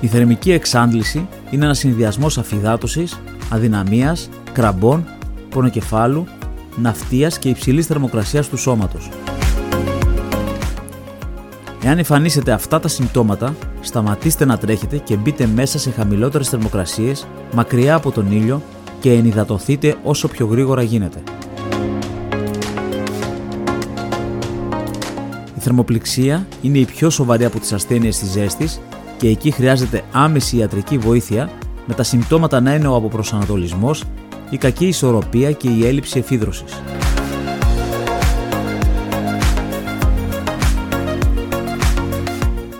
Η 0.00 0.06
θερμική 0.06 0.52
εξάντληση 0.52 1.28
είναι 1.50 1.64
ένας 1.64 1.78
συνδυασμός 1.78 2.38
αφυδάτωσης, 2.38 3.20
αδυναμίας, 3.50 4.28
κραμπών, 4.52 5.04
πονοκεφάλου, 5.54 6.26
ναυτίας 6.76 7.38
και 7.38 7.48
υψηλής 7.48 7.86
θερμοκρασίας 7.86 8.48
του 8.48 8.56
σώματος. 8.56 9.08
Εάν 11.82 11.98
εμφανίσετε 11.98 12.52
αυτά 12.52 12.80
τα 12.80 12.88
συμπτώματα, 12.88 13.54
σταματήστε 13.80 14.44
να 14.44 14.58
τρέχετε 14.58 14.96
και 14.96 15.16
μπείτε 15.16 15.46
μέσα 15.46 15.78
σε 15.78 15.90
χαμηλότερες 15.90 16.48
θερμοκρασίες, 16.48 17.26
μακριά 17.54 17.94
από 17.94 18.10
τον 18.10 18.32
ήλιο 18.32 18.62
και 19.00 19.12
ενυδατωθείτε 19.12 19.96
όσο 20.02 20.28
πιο 20.28 20.46
γρήγορα 20.46 20.82
γίνεται. 20.82 21.22
Η 25.56 25.60
θερμοπληξία 25.60 26.46
είναι 26.62 26.78
η 26.78 26.84
πιο 26.84 27.10
σοβαρή 27.10 27.44
από 27.44 27.58
τις 27.60 27.72
ασθένειες 27.72 28.18
της 28.18 28.28
ζέστης 28.28 28.80
και 29.16 29.28
εκεί 29.28 29.50
χρειάζεται 29.50 30.02
άμεση 30.12 30.56
ιατρική 30.56 30.98
βοήθεια 30.98 31.50
με 31.86 31.94
τα 31.94 32.02
συμπτώματα 32.02 32.60
να 32.60 32.74
είναι 32.74 32.86
ο 32.86 32.94
αποπροσανατολισμός, 32.94 34.04
η 34.54 34.56
κακή 34.56 34.86
ισορροπία 34.86 35.52
και 35.52 35.68
η 35.68 35.86
έλλειψη 35.86 36.18
εφίδρωσης. 36.18 36.82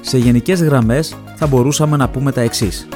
Σε 0.01 0.19
γενικές 0.19 0.63
γραμμές 0.63 1.17
θα 1.37 1.47
μπορούσαμε 1.47 1.97
να 1.97 2.09
πούμε 2.09 2.33
τα 2.33 2.41
εξής. 2.41 2.89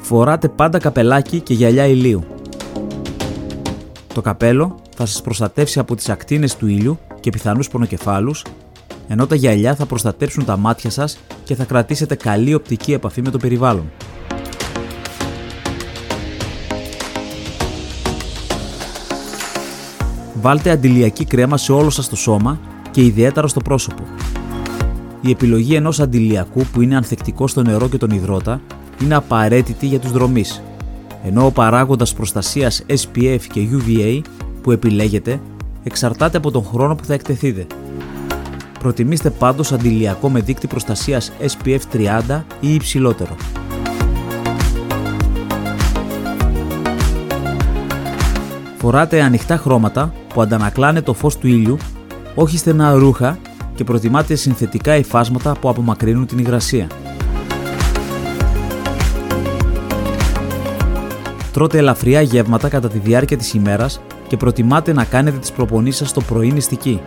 Φοράτε 0.00 0.48
πάντα 0.48 0.78
καπελάκι 0.78 1.40
και 1.40 1.54
γυαλιά 1.54 1.86
ηλίου. 1.86 2.24
Το 4.14 4.20
καπέλο 4.20 4.78
θα 4.96 5.06
σας 5.06 5.22
προστατεύσει 5.22 5.78
από 5.78 5.94
τις 5.94 6.08
ακτίνες 6.08 6.56
του 6.56 6.66
ήλιου 6.66 6.98
και 7.20 7.30
πιθανούς 7.30 7.68
πονοκεφάλους, 7.68 8.44
ενώ 9.08 9.26
τα 9.26 9.34
γυαλιά 9.34 9.74
θα 9.74 9.86
προστατέψουν 9.86 10.44
τα 10.44 10.56
μάτια 10.56 10.90
σας 10.90 11.18
και 11.44 11.54
θα 11.54 11.64
κρατήσετε 11.64 12.14
καλή 12.14 12.54
οπτική 12.54 12.92
επαφή 12.92 13.22
με 13.22 13.30
το 13.30 13.38
περιβάλλον. 13.38 13.90
Βάλτε 20.40 20.70
αντιλιακή 20.70 21.24
κρέμα 21.24 21.56
σε 21.56 21.72
όλο 21.72 21.90
σας 21.90 22.08
το 22.08 22.16
σώμα 22.16 22.60
και 22.90 23.04
ιδιαίτερα 23.04 23.46
στο 23.46 23.60
πρόσωπο. 23.60 24.02
Η 25.20 25.30
επιλογή 25.30 25.74
ενός 25.74 26.00
αντιλιακού 26.00 26.64
που 26.72 26.80
είναι 26.80 26.96
ανθεκτικό 26.96 27.46
στο 27.46 27.62
νερό 27.62 27.88
και 27.88 27.98
τον 27.98 28.10
υδρότα 28.10 28.60
είναι 29.02 29.14
απαραίτητη 29.14 29.86
για 29.86 29.98
τους 29.98 30.12
δρομείς, 30.12 30.62
ενώ 31.24 31.46
ο 31.46 31.50
παράγοντας 31.50 32.14
προστασίας 32.14 32.84
SPF 32.88 33.40
και 33.52 33.68
UVA 33.72 34.20
που 34.62 34.70
επιλέγετε 34.70 35.40
εξαρτάται 35.82 36.36
από 36.36 36.50
τον 36.50 36.64
χρόνο 36.64 36.94
που 36.94 37.04
θα 37.04 37.14
εκτεθείτε. 37.14 37.66
Προτιμήστε 38.84 39.30
πάντως 39.30 39.72
αντιλιακό 39.72 40.30
με 40.30 40.40
δείκτη 40.40 40.66
προστασίας 40.66 41.32
SPF 41.40 41.78
30 41.92 42.42
ή 42.60 42.74
υψηλότερο. 42.74 43.36
Φοράτε 48.78 49.22
ανοιχτά 49.22 49.56
χρώματα 49.56 50.12
που 50.34 50.40
αντανακλάνε 50.40 51.02
το 51.02 51.12
φως 51.14 51.38
του 51.38 51.46
ήλιου, 51.46 51.76
όχι 52.34 52.58
στενά 52.58 52.92
ρούχα 52.92 53.38
και 53.74 53.84
προτιμάτε 53.84 54.34
συνθετικά 54.34 54.96
υφάσματα 54.96 55.56
που 55.60 55.68
απομακρύνουν 55.68 56.26
την 56.26 56.38
υγρασία. 56.38 56.86
Τρώτε 61.52 61.78
ελαφριά 61.78 62.20
γεύματα 62.20 62.68
κατά 62.68 62.88
τη 62.88 62.98
διάρκεια 62.98 63.36
της 63.36 63.54
ημέρας 63.54 64.00
και 64.26 64.36
προτιμάτε 64.36 64.92
να 64.92 65.04
κάνετε 65.04 65.38
τις 65.38 65.52
προπονήσεις 65.52 65.98
σας 65.98 66.12
το 66.12 66.20
πρωί 66.20 66.52
νηστική. 66.52 67.00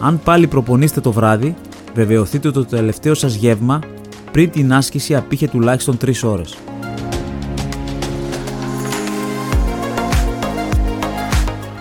Αν 0.00 0.20
πάλι 0.24 0.46
προπονείστε 0.46 1.00
το 1.00 1.12
βράδυ, 1.12 1.54
βεβαιωθείτε 1.94 2.48
ότι 2.48 2.56
το 2.56 2.64
τελευταίο 2.64 3.14
σας 3.14 3.34
γεύμα 3.34 3.78
πριν 4.32 4.50
την 4.50 4.72
άσκηση 4.72 5.14
απήχε 5.14 5.48
τουλάχιστον 5.48 5.96
3 5.96 6.24
ώρες. 6.24 6.56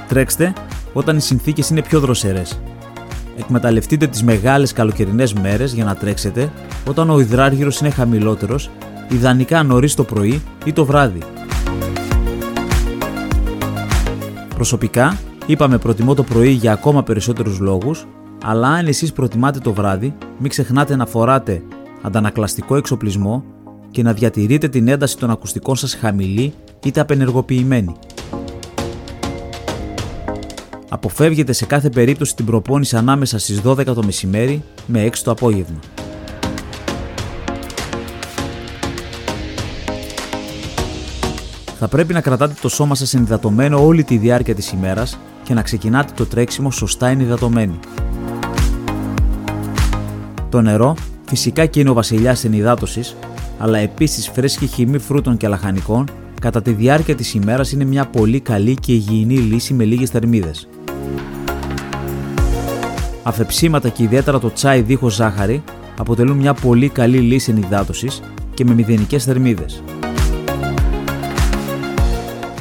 Τρέξτε 0.07 0.53
όταν 0.93 1.17
οι 1.17 1.21
συνθήκες 1.21 1.69
είναι 1.69 1.81
πιο 1.81 1.99
δροσερές. 1.99 2.59
Εκμεταλλευτείτε 3.37 4.07
τις 4.07 4.23
μεγάλες 4.23 4.73
καλοκαιρινές 4.73 5.33
μέρες 5.33 5.73
για 5.73 5.83
να 5.83 5.95
τρέξετε 5.95 6.51
όταν 6.87 7.09
ο 7.09 7.19
υδράργυρος 7.19 7.79
είναι 7.79 7.89
χαμηλότερος, 7.89 8.69
ιδανικά 9.09 9.63
νωρίς 9.63 9.95
το 9.95 10.03
πρωί 10.03 10.41
ή 10.65 10.73
το 10.73 10.85
βράδυ. 10.85 11.19
Προσωπικά, 14.55 15.17
είπαμε 15.47 15.77
προτιμώ 15.77 16.13
το 16.13 16.23
πρωί 16.23 16.51
για 16.51 16.71
ακόμα 16.71 17.03
περισσότερους 17.03 17.59
λόγους, 17.59 18.07
αλλά 18.43 18.67
αν 18.67 18.87
εσείς 18.87 19.13
προτιμάτε 19.13 19.59
το 19.59 19.73
βράδυ, 19.73 20.15
μην 20.37 20.49
ξεχνάτε 20.49 20.95
να 20.95 21.05
φοράτε 21.05 21.61
αντανακλαστικό 22.01 22.75
εξοπλισμό 22.75 23.43
και 23.91 24.03
να 24.03 24.13
διατηρείτε 24.13 24.67
την 24.67 24.87
ένταση 24.87 25.17
των 25.17 25.29
ακουστικών 25.29 25.75
σας 25.75 25.95
χαμηλή 25.95 26.53
είτε 26.85 26.99
απενεργοποιημένη. 26.99 27.95
Αποφεύγετε 30.89 31.53
σε 31.53 31.65
κάθε 31.65 31.89
περίπτωση 31.89 32.35
την 32.35 32.45
προπόνηση 32.45 32.95
ανάμεσα 32.95 33.39
στις 33.39 33.61
12 33.65 33.85
το 33.85 34.03
μεσημέρι 34.03 34.63
με 34.87 35.05
6 35.05 35.11
το 35.23 35.31
απόγευμα. 35.31 35.79
Θα 41.79 41.87
πρέπει 41.87 42.13
να 42.13 42.21
κρατάτε 42.21 42.53
το 42.61 42.69
σώμα 42.69 42.95
σας 42.95 43.13
ενυδατωμένο 43.13 43.85
όλη 43.85 44.03
τη 44.03 44.17
διάρκεια 44.17 44.55
της 44.55 44.71
ημέρας 44.71 45.19
και 45.43 45.53
να 45.53 45.61
ξεκινάτε 45.61 46.13
το 46.15 46.25
τρέξιμο 46.25 46.71
σωστά 46.71 47.07
ενυδατωμένοι. 47.07 47.79
Το 50.49 50.61
νερό 50.61 50.95
φυσικά 51.25 51.65
και 51.65 51.79
είναι 51.79 51.89
ο 51.89 51.93
βασιλιάς 51.93 52.33
της 52.33 52.43
ενυδάτωσης, 52.43 53.15
αλλά 53.57 53.77
επίσης 53.77 54.29
φρέσκη 54.29 54.67
χυμή 54.67 54.97
φρούτων 54.97 55.37
και 55.37 55.47
λαχανικών 55.47 56.09
κατά 56.41 56.61
τη 56.61 56.71
διάρκεια 56.71 57.15
της 57.15 57.33
ημέρας 57.33 57.71
είναι 57.71 57.85
μια 57.85 58.05
πολύ 58.05 58.39
καλή 58.39 58.75
και 58.75 58.91
υγιεινή 58.91 59.37
λύση 59.37 59.73
με 59.73 59.83
λίγες 59.83 60.09
θερμίδες. 60.09 60.67
Αφεψίματα 63.23 63.89
και 63.89 64.03
ιδιαίτερα 64.03 64.39
το 64.39 64.51
τσάι 64.51 64.81
δίχως 64.81 65.15
ζάχαρη 65.15 65.63
αποτελούν 65.97 66.37
μια 66.37 66.53
πολύ 66.53 66.89
καλή 66.89 67.17
λύση 67.17 67.51
ενυδάτωσης 67.51 68.21
και 68.53 68.65
με 68.65 68.73
μηδενικές 68.73 69.23
θερμίδες. 69.23 69.83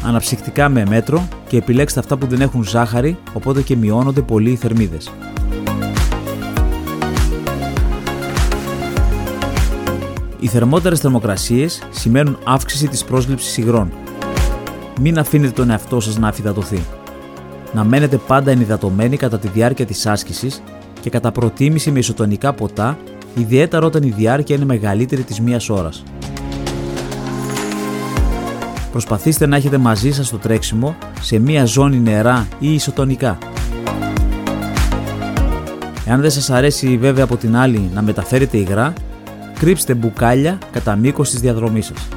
Αναψυκτικά 0.06 0.68
με 0.68 0.84
μέτρο 0.88 1.28
και 1.48 1.56
επιλέξτε 1.56 2.00
αυτά 2.00 2.16
που 2.16 2.26
δεν 2.26 2.40
έχουν 2.40 2.64
ζάχαρη, 2.64 3.18
οπότε 3.32 3.62
και 3.62 3.76
μειώνονται 3.76 4.20
πολύ 4.20 4.50
οι 4.50 4.56
θερμίδες. 4.56 5.12
Οι 10.40 10.46
θερμότερες 10.46 11.00
θερμοκρασίες 11.00 11.82
σημαίνουν 11.90 12.38
αύξηση 12.44 12.88
της 12.88 13.04
πρόσληψης 13.04 13.56
υγρών. 13.56 13.92
Μην 15.00 15.18
αφήνετε 15.18 15.52
τον 15.52 15.70
εαυτό 15.70 16.00
σας 16.00 16.18
να 16.18 16.28
αφυδατωθεί. 16.28 16.82
Να 17.72 17.84
μένετε 17.84 18.16
πάντα 18.16 18.50
ενυδατωμένοι 18.50 19.16
κατά 19.16 19.38
τη 19.38 19.48
διάρκεια 19.48 19.86
της 19.86 20.06
άσκησης 20.06 20.62
και 21.00 21.10
κατά 21.10 21.32
προτίμηση 21.32 21.90
με 21.90 21.98
ισοτονικά 21.98 22.52
ποτά, 22.52 22.98
ιδιαίτερα 23.34 23.86
όταν 23.86 24.02
η 24.02 24.10
διάρκεια 24.10 24.56
είναι 24.56 24.64
μεγαλύτερη 24.64 25.22
της 25.22 25.40
μίας 25.40 25.68
ώρας. 25.68 26.02
Προσπαθήστε 28.94 29.46
να 29.46 29.56
έχετε 29.56 29.78
μαζί 29.78 30.12
σας 30.12 30.30
το 30.30 30.38
τρέξιμο 30.38 30.96
σε 31.20 31.38
μία 31.38 31.64
ζώνη 31.64 31.98
νερά 31.98 32.48
ή 32.58 32.74
ισοτονικά. 32.74 33.38
Εάν 36.06 36.20
δεν 36.20 36.30
σας 36.30 36.50
αρέσει 36.50 36.96
βέβαια 36.98 37.24
από 37.24 37.36
την 37.36 37.56
άλλη 37.56 37.90
να 37.94 38.02
μεταφέρετε 38.02 38.56
υγρά, 38.56 38.92
κρύψτε 39.58 39.94
μπουκάλια 39.94 40.58
κατά 40.72 40.96
μήκος 40.96 41.30
της 41.30 41.40
διαδρομής 41.40 41.86
σας. 41.86 42.08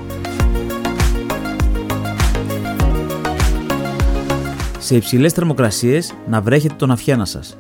Σε 4.80 4.95
υψηλές 4.95 5.34
θερμοκρασίες 5.34 6.13
να 6.30 6.41
βρέχετε 6.41 6.73
τον 6.78 6.91
αυχένα 6.91 7.25
σας. 7.25 7.56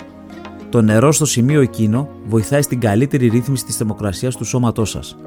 Το 0.69 0.81
νερό 0.81 1.11
στο 1.11 1.25
σημείο 1.25 1.61
εκείνο 1.61 2.09
βοηθάει 2.27 2.61
στην 2.61 2.79
καλύτερη 2.79 3.27
ρύθμιση 3.27 3.65
της 3.65 3.75
θερμοκρασίας 3.75 4.35
του 4.35 4.45
σώματός 4.45 4.89
σας. 4.89 5.17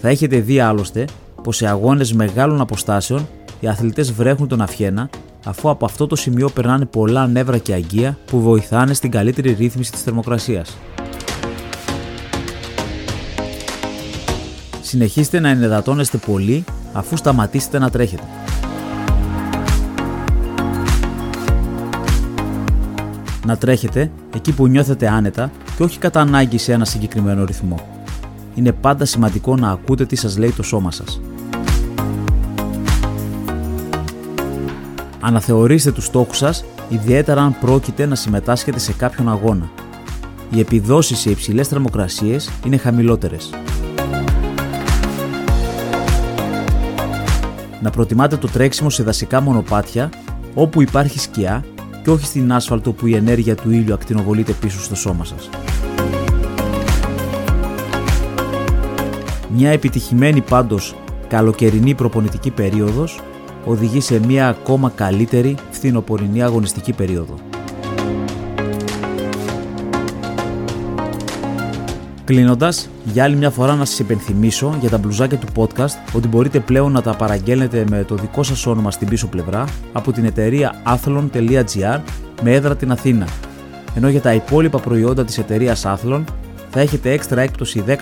Θα 0.00 0.08
έχετε 0.08 0.40
δει 0.40 0.60
άλλωστε 0.60 1.04
πως 1.46 1.56
σε 1.56 1.66
αγώνες 1.66 2.12
μεγάλων 2.12 2.60
αποστάσεων 2.60 3.28
οι 3.60 3.68
αθλητές 3.68 4.12
βρέχουν 4.12 4.48
τον 4.48 4.60
αυχένα 4.60 5.10
αφού 5.44 5.70
από 5.70 5.84
αυτό 5.84 6.06
το 6.06 6.16
σημείο 6.16 6.48
περνάνε 6.48 6.84
πολλά 6.84 7.26
νεύρα 7.26 7.58
και 7.58 7.72
αγκία 7.72 8.18
που 8.26 8.40
βοηθάνε 8.40 8.94
στην 8.94 9.10
καλύτερη 9.10 9.52
ρύθμιση 9.52 9.92
της 9.92 10.02
θερμοκρασίας. 10.02 10.76
Συνεχίστε 14.82 15.40
να 15.40 15.48
ενεδατώνεστε 15.48 16.16
πολύ 16.16 16.64
αφού 16.92 17.16
σταματήσετε 17.16 17.78
να 17.78 17.90
τρέχετε. 17.90 18.24
Να 23.46 23.56
τρέχετε 23.56 24.10
εκεί 24.34 24.52
που 24.52 24.66
νιώθετε 24.66 25.08
άνετα 25.08 25.50
και 25.76 25.82
όχι 25.82 25.98
κατά 25.98 26.20
ανάγκη 26.20 26.58
σε 26.58 26.72
ένα 26.72 26.84
συγκεκριμένο 26.84 27.44
ρυθμό. 27.44 27.76
Είναι 28.54 28.72
πάντα 28.72 29.04
σημαντικό 29.04 29.56
να 29.56 29.70
ακούτε 29.70 30.06
τι 30.06 30.16
σας 30.16 30.38
λέει 30.38 30.50
το 30.50 30.62
σώμα 30.62 30.90
σας. 30.90 31.20
Αναθεωρήστε 35.26 35.92
τους 35.92 36.04
στόχους 36.04 36.36
σας, 36.36 36.64
ιδιαίτερα 36.88 37.42
αν 37.42 37.56
πρόκειται 37.60 38.06
να 38.06 38.14
συμμετάσχετε 38.14 38.78
σε 38.78 38.92
κάποιον 38.92 39.28
αγώνα. 39.28 39.70
Οι 40.50 40.60
επιδόσεις 40.60 41.18
σε 41.18 41.30
υψηλές 41.30 41.68
θερμοκρασίες 41.68 42.50
είναι 42.66 42.76
χαμηλότερες. 42.76 43.50
να 47.82 47.90
προτιμάτε 47.90 48.36
το 48.36 48.48
τρέξιμο 48.48 48.90
σε 48.90 49.02
δασικά 49.02 49.40
μονοπάτια 49.40 50.10
όπου 50.54 50.82
υπάρχει 50.82 51.18
σκιά 51.18 51.64
και 52.02 52.10
όχι 52.10 52.26
στην 52.26 52.52
άσφαλτο 52.52 52.92
που 52.92 53.06
η 53.06 53.14
ενέργεια 53.14 53.54
του 53.54 53.70
ήλιου 53.70 53.94
ακτινοβολείται 53.94 54.52
πίσω 54.52 54.80
στο 54.80 54.94
σώμα 54.94 55.24
σας. 55.24 55.48
Μια 59.54 59.70
επιτυχημένη 59.70 60.40
πάντως 60.40 60.94
καλοκαιρινή 61.28 61.94
προπονητική 61.94 62.50
περίοδος 62.50 63.20
οδηγεί 63.66 64.00
σε 64.00 64.20
μια 64.26 64.48
ακόμα 64.48 64.92
καλύτερη 64.94 65.56
φθινοπορεινή 65.70 66.42
αγωνιστική 66.42 66.92
περίοδο. 66.92 67.34
Κλείνοντας, 72.24 72.88
για 73.04 73.24
άλλη 73.24 73.36
μια 73.36 73.50
φορά 73.50 73.74
να 73.74 73.84
σας 73.84 73.98
υπενθυμίσω 73.98 74.76
για 74.80 74.90
τα 74.90 74.98
μπλουζάκια 74.98 75.38
του 75.38 75.46
podcast 75.54 76.12
ότι 76.12 76.28
μπορείτε 76.28 76.60
πλέον 76.60 76.92
να 76.92 77.02
τα 77.02 77.14
παραγγέλνετε 77.14 77.84
με 77.90 78.04
το 78.04 78.14
δικό 78.14 78.42
σας 78.42 78.66
όνομα 78.66 78.90
στην 78.90 79.08
πίσω 79.08 79.26
πλευρά 79.26 79.64
από 79.92 80.12
την 80.12 80.24
εταιρεία 80.24 80.82
athlon.gr 80.86 82.00
με 82.42 82.52
έδρα 82.52 82.76
την 82.76 82.92
Αθήνα. 82.92 83.26
Ενώ 83.94 84.08
για 84.08 84.20
τα 84.20 84.34
υπόλοιπα 84.34 84.78
προϊόντα 84.78 85.24
της 85.24 85.38
εταιρείας 85.38 85.84
Athlon 85.86 86.24
θα 86.70 86.80
έχετε 86.80 87.10
έξτρα 87.10 87.40
έκπτωση 87.40 87.84
10% 87.86 87.96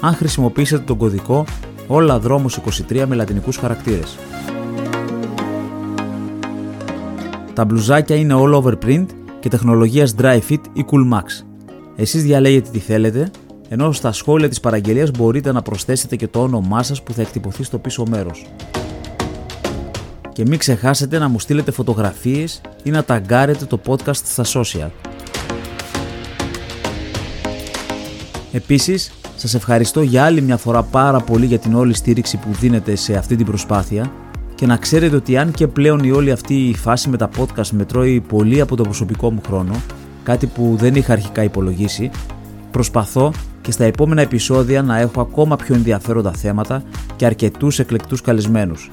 αν 0.00 0.14
χρησιμοποιήσετε 0.14 0.82
τον 0.82 0.96
κωδικό 0.96 1.44
όλα 1.86 2.18
δρόμος 2.18 2.60
23 2.90 3.04
με 3.06 3.14
λατινικούς 3.14 3.56
χαρακτήρες. 3.56 4.16
Τα 7.56 7.64
μπλουζάκια 7.64 8.16
είναι 8.16 8.34
all 8.36 8.62
over 8.62 8.72
print 8.84 9.06
και 9.40 9.48
τεχνολογίας 9.48 10.14
dry 10.18 10.38
fit 10.48 10.60
ή 10.72 10.84
cool 10.90 11.12
max. 11.12 11.24
Εσείς 11.96 12.22
διαλέγετε 12.22 12.70
τι 12.72 12.78
θέλετε, 12.78 13.30
ενώ 13.68 13.92
στα 13.92 14.12
σχόλια 14.12 14.48
της 14.48 14.60
παραγγελίας 14.60 15.10
μπορείτε 15.10 15.52
να 15.52 15.62
προσθέσετε 15.62 16.16
και 16.16 16.28
το 16.28 16.42
όνομά 16.42 16.82
σας 16.82 17.02
που 17.02 17.12
θα 17.12 17.20
εκτυπωθεί 17.20 17.62
στο 17.62 17.78
πίσω 17.78 18.04
μέρος. 18.08 18.46
Και 20.32 20.44
μην 20.46 20.58
ξεχάσετε 20.58 21.18
να 21.18 21.28
μου 21.28 21.38
στείλετε 21.38 21.70
φωτογραφίες 21.70 22.60
ή 22.82 22.90
να 22.90 23.04
ταγκάρετε 23.04 23.64
το 23.64 23.80
podcast 23.86 24.14
στα 24.14 24.44
social. 24.46 24.90
Επίσης, 28.52 29.12
σας 29.36 29.54
ευχαριστώ 29.54 30.02
για 30.02 30.24
άλλη 30.24 30.40
μια 30.40 30.56
φορά 30.56 30.82
πάρα 30.82 31.20
πολύ 31.20 31.46
για 31.46 31.58
την 31.58 31.74
όλη 31.74 31.94
στήριξη 31.94 32.36
που 32.36 32.48
δίνετε 32.60 32.94
σε 32.94 33.14
αυτή 33.16 33.36
την 33.36 33.46
προσπάθεια 33.46 34.12
και 34.56 34.66
να 34.66 34.76
ξέρετε 34.76 35.16
ότι 35.16 35.36
αν 35.36 35.50
και 35.50 35.66
πλέον 35.66 35.98
η 36.04 36.10
όλη 36.10 36.30
αυτή 36.30 36.54
η 36.54 36.74
φάση 36.74 37.08
με 37.08 37.16
τα 37.16 37.28
podcast 37.36 37.68
μετρώει 37.70 38.20
πολύ 38.20 38.60
από 38.60 38.76
το 38.76 38.82
προσωπικό 38.82 39.30
μου 39.30 39.40
χρόνο, 39.46 39.74
κάτι 40.22 40.46
που 40.46 40.76
δεν 40.78 40.94
είχα 40.94 41.12
αρχικά 41.12 41.42
υπολογίσει, 41.42 42.10
προσπαθώ 42.70 43.32
και 43.60 43.70
στα 43.70 43.84
επόμενα 43.84 44.20
επεισόδια 44.22 44.82
να 44.82 44.98
έχω 44.98 45.20
ακόμα 45.20 45.56
πιο 45.56 45.74
ενδιαφέροντα 45.74 46.32
θέματα 46.32 46.82
και 47.16 47.26
αρκετούς 47.26 47.78
εκλεκτούς 47.78 48.20
καλεσμένους. 48.20 48.90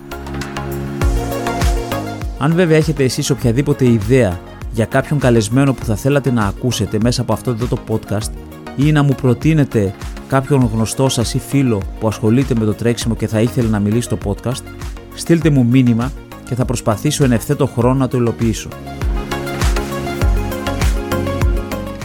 Αν 2.38 2.54
βέβαια 2.54 2.78
έχετε 2.78 3.04
εσείς 3.04 3.30
οποιαδήποτε 3.30 3.86
ιδέα 3.86 4.40
για 4.72 4.86
κάποιον 4.86 5.20
καλεσμένο 5.20 5.74
που 5.74 5.86
θα 5.86 5.96
θέλατε 5.96 6.32
να 6.32 6.46
ακούσετε 6.46 6.98
μέσα 7.02 7.22
από 7.22 7.34
αυτό 7.34 7.52
εδώ 7.52 7.66
το 7.66 7.78
podcast 7.88 8.32
ή 8.76 8.92
να 8.92 9.04
μου 9.04 9.16
προτείνετε 9.22 9.94
κάποιον 10.28 10.70
γνωστό 10.74 11.10
σας 11.10 11.34
ή 11.34 11.40
φίλο 11.40 11.82
που 12.00 12.08
ασχολείται 12.08 12.56
με 12.60 12.66
το 12.66 12.74
τρέξιμο 12.74 13.16
και 13.16 13.28
θα 13.28 13.42
ήθελε 13.42 13.70
να 13.70 13.80
μιλήσει 13.80 14.02
στο 14.02 14.18
podcast, 14.24 14.64
στείλτε 15.16 15.50
μου 15.50 15.66
μήνυμα 15.66 16.12
και 16.46 16.56
θα 16.56 16.66
προσπαθήσω 16.66 17.24
εν 17.24 17.32
ευθέτω 17.32 17.66
χρόνο 17.66 17.94
να 17.94 18.08
το 18.08 18.18
υλοποιήσω. 18.18 18.70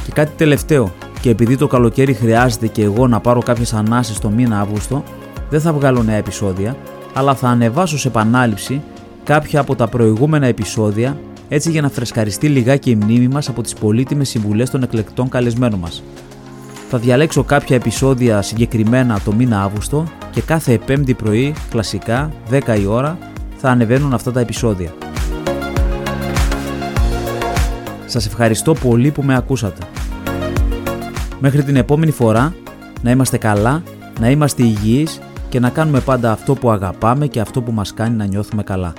Και 0.04 0.12
κάτι 0.12 0.32
τελευταίο, 0.36 0.92
και 1.20 1.30
επειδή 1.30 1.56
το 1.56 1.66
καλοκαίρι 1.66 2.12
χρειάζεται 2.12 2.66
και 2.66 2.82
εγώ 2.82 3.06
να 3.06 3.20
πάρω 3.20 3.42
κάποιες 3.42 3.72
ανάσεις 3.72 4.18
το 4.18 4.30
μήνα 4.30 4.60
Αύγουστο, 4.60 5.04
δεν 5.50 5.60
θα 5.60 5.72
βγάλω 5.72 6.02
νέα 6.02 6.16
επεισόδια, 6.16 6.76
αλλά 7.12 7.34
θα 7.34 7.48
ανεβάσω 7.48 7.98
σε 7.98 8.08
επανάληψη 8.08 8.82
κάποια 9.24 9.60
από 9.60 9.74
τα 9.74 9.88
προηγούμενα 9.88 10.46
επεισόδια 10.46 11.16
έτσι 11.48 11.70
για 11.70 11.82
να 11.82 11.88
φρεσκαριστεί 11.88 12.48
λιγάκι 12.48 12.90
η 12.90 12.94
μνήμη 12.94 13.28
μας 13.28 13.48
από 13.48 13.62
τις 13.62 13.74
πολύτιμες 13.74 14.28
συμβουλές 14.28 14.70
των 14.70 14.82
εκλεκτών 14.82 15.28
καλεσμένων 15.28 15.78
μας. 15.78 16.02
Θα 16.90 16.98
διαλέξω 16.98 17.44
κάποια 17.44 17.76
επεισόδια 17.76 18.42
συγκεκριμένα 18.42 19.20
το 19.24 19.32
μήνα 19.32 19.62
Αύγουστο 19.62 20.04
και 20.30 20.40
κάθε 20.40 20.78
πέμπτη 20.78 21.14
πρωί, 21.14 21.54
κλασικά, 21.70 22.32
10 22.50 22.78
η 22.80 22.86
ώρα, 22.86 23.18
θα 23.56 23.70
ανεβαίνουν 23.70 24.14
αυτά 24.14 24.32
τα 24.32 24.40
επεισόδια. 24.40 24.94
Σας 28.06 28.26
ευχαριστώ 28.26 28.72
πολύ 28.72 29.10
που 29.10 29.22
με 29.22 29.36
ακούσατε. 29.36 29.82
Μέχρι 31.40 31.62
την 31.62 31.76
επόμενη 31.76 32.10
φορά, 32.10 32.54
να 33.02 33.10
είμαστε 33.10 33.38
καλά, 33.38 33.82
να 34.20 34.30
είμαστε 34.30 34.62
υγιείς 34.62 35.20
και 35.48 35.60
να 35.60 35.70
κάνουμε 35.70 36.00
πάντα 36.00 36.32
αυτό 36.32 36.54
που 36.54 36.70
αγαπάμε 36.70 37.26
και 37.26 37.40
αυτό 37.40 37.62
που 37.62 37.72
μας 37.72 37.94
κάνει 37.94 38.16
να 38.16 38.24
νιώθουμε 38.24 38.62
καλά. 38.62 38.92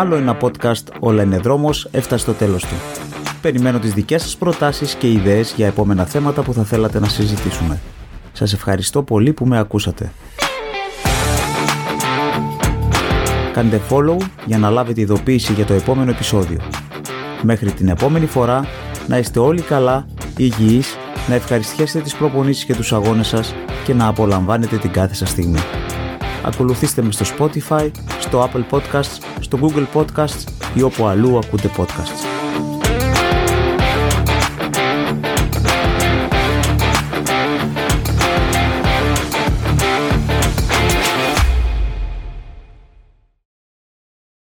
Άλλο 0.00 0.16
ένα 0.16 0.36
podcast 0.40 0.82
«Όλα 1.00 1.22
είναι 1.22 1.38
δρόμος» 1.38 1.88
έφτασε 1.90 2.22
στο 2.22 2.32
τέλος 2.32 2.62
του. 2.62 2.74
Περιμένω 3.40 3.78
τις 3.78 3.94
δικές 3.94 4.22
σας 4.22 4.36
προτάσεις 4.36 4.94
και 4.94 5.10
ιδέες 5.10 5.52
για 5.56 5.66
επόμενα 5.66 6.04
θέματα 6.04 6.42
που 6.42 6.52
θα 6.52 6.62
θέλατε 6.64 7.00
να 7.00 7.08
συζητήσουμε. 7.08 7.80
Σας 8.32 8.52
ευχαριστώ 8.52 9.02
πολύ 9.02 9.32
που 9.32 9.46
με 9.46 9.58
ακούσατε. 9.58 10.12
Κάντε 13.52 13.80
follow 13.90 14.16
για 14.44 14.58
να 14.58 14.70
λάβετε 14.70 15.00
ειδοποίηση 15.00 15.52
για 15.52 15.64
το 15.64 15.72
επόμενο 15.72 16.10
επεισόδιο. 16.10 16.60
Μέχρι 17.42 17.72
την 17.72 17.88
επόμενη 17.88 18.26
φορά, 18.26 18.66
να 19.06 19.18
είστε 19.18 19.38
όλοι 19.38 19.60
καλά, 19.60 20.06
υγιείς, 20.36 20.96
να 21.28 21.34
ευχαριστιέσετε 21.34 22.04
τις 22.04 22.14
προπονήσεις 22.14 22.64
και 22.64 22.74
τους 22.74 22.92
αγώνες 22.92 23.26
σας 23.26 23.54
και 23.84 23.94
να 23.94 24.06
απολαμβάνετε 24.06 24.76
την 24.76 24.90
κάθε 24.90 25.14
σας 25.14 25.28
στιγμή. 25.30 25.60
Ακολουθήστε 26.44 27.02
με 27.02 27.12
στο 27.12 27.24
Spotify, 27.38 27.90
στο 28.20 28.50
Apple 28.50 28.64
Podcasts, 28.70 29.18
στο 29.40 29.58
Google 29.62 29.86
Podcasts 29.94 30.44
ή 30.74 30.82
όπου 30.82 31.06
αλλού 31.06 31.38
ακούτε 31.38 31.70
podcasts. 31.76 32.29